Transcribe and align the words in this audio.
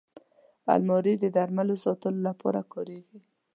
الماري 0.73 1.13
د 1.19 1.25
درملو 1.35 1.75
ساتلو 1.83 2.19
لپاره 2.27 2.61
کارېږي 2.73 3.19